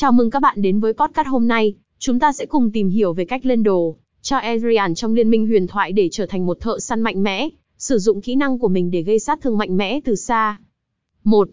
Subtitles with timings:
[0.00, 1.74] Chào mừng các bạn đến với podcast hôm nay.
[1.98, 5.46] Chúng ta sẽ cùng tìm hiểu về cách lên đồ cho Adrian trong Liên minh
[5.46, 8.68] huyền thoại để trở thành một thợ săn mạnh mẽ, sử dụng kỹ năng của
[8.68, 10.58] mình để gây sát thương mạnh mẽ từ xa.
[11.24, 11.48] 1.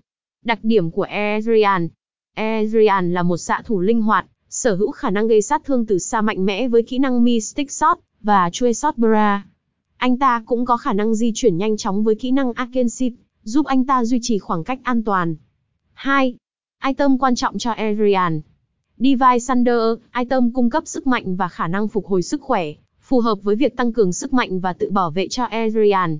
[0.46, 1.88] Đặc điểm của Adrian
[2.36, 6.00] Adrian là một xạ thủ linh hoạt, sở hữu khả năng gây sát thương từ
[6.00, 9.45] xa mạnh mẽ với kỹ năng Mystic Shot và Chue Shot Bra.
[9.98, 12.88] Anh ta cũng có khả năng di chuyển nhanh chóng với kỹ năng Arcane
[13.43, 15.36] giúp anh ta duy trì khoảng cách an toàn.
[15.93, 16.36] 2.
[16.86, 18.41] Item quan trọng cho Adrian
[18.98, 22.66] Divine Thunder, item cung cấp sức mạnh và khả năng phục hồi sức khỏe,
[23.02, 26.17] phù hợp với việc tăng cường sức mạnh và tự bảo vệ cho Adrian.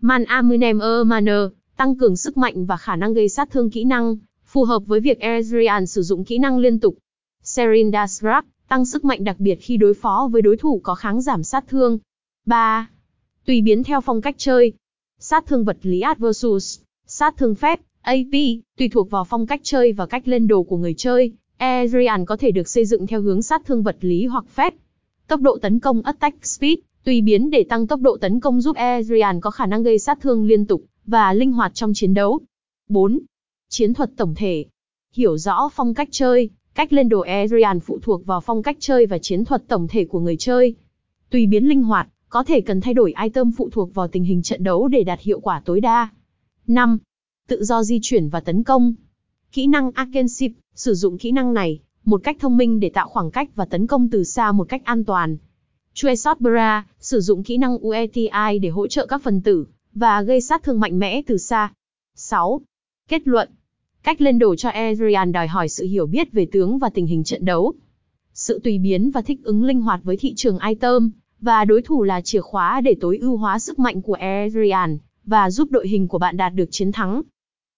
[0.00, 1.40] Man Amunem Manner,
[1.76, 4.16] tăng cường sức mạnh và khả năng gây sát thương kỹ năng,
[4.46, 6.94] phù hợp với việc Adrian sử dụng kỹ năng liên tục.
[7.42, 11.20] Serindas Rock, tăng sức mạnh đặc biệt khi đối phó với đối thủ có kháng
[11.20, 11.98] giảm sát thương.
[12.46, 12.90] 3.
[13.46, 14.72] Tùy biến theo phong cách chơi.
[15.18, 18.32] Sát thương vật lý Adversus, sát thương phép, AP,
[18.78, 21.32] tùy thuộc vào phong cách chơi và cách lên đồ của người chơi.
[21.58, 24.74] Ezreal có thể được xây dựng theo hướng sát thương vật lý hoặc phép.
[25.28, 28.76] Tốc độ tấn công Attack Speed, tùy biến để tăng tốc độ tấn công giúp
[28.76, 32.40] Ezreal có khả năng gây sát thương liên tục và linh hoạt trong chiến đấu.
[32.88, 33.20] 4.
[33.68, 34.64] Chiến thuật tổng thể.
[35.14, 39.06] Hiểu rõ phong cách chơi, cách lên đồ Ezreal phụ thuộc vào phong cách chơi
[39.06, 40.74] và chiến thuật tổng thể của người chơi.
[41.30, 44.42] Tùy biến linh hoạt, có thể cần thay đổi item phụ thuộc vào tình hình
[44.42, 46.08] trận đấu để đạt hiệu quả tối đa.
[46.66, 46.98] 5.
[47.52, 48.94] Tự do di chuyển và tấn công.
[49.52, 50.26] Kỹ năng Arcane
[50.74, 53.86] sử dụng kỹ năng này, một cách thông minh để tạo khoảng cách và tấn
[53.86, 55.36] công từ xa một cách an toàn.
[55.94, 60.40] Chuesot Bra, sử dụng kỹ năng UETI để hỗ trợ các phần tử, và gây
[60.40, 61.72] sát thương mạnh mẽ từ xa.
[62.16, 62.60] 6.
[63.08, 63.48] Kết luận.
[64.02, 67.24] Cách lên đồ cho Adrian đòi hỏi sự hiểu biết về tướng và tình hình
[67.24, 67.72] trận đấu.
[68.34, 71.10] Sự tùy biến và thích ứng linh hoạt với thị trường item,
[71.40, 75.50] và đối thủ là chìa khóa để tối ưu hóa sức mạnh của Adrian, và
[75.50, 77.22] giúp đội hình của bạn đạt được chiến thắng.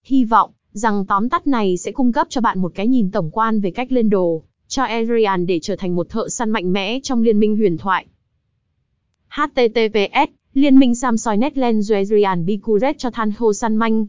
[0.05, 3.31] Hy vọng rằng tóm tắt này sẽ cung cấp cho bạn một cái nhìn tổng
[3.31, 6.99] quan về cách lên đồ, cho Adrian để trở thành một thợ săn mạnh mẽ
[7.03, 8.05] trong liên minh huyền thoại.
[9.29, 14.05] HTTPS Liên minh Samsoi Netland Adrian Bicuret cho Than Ho săn Manh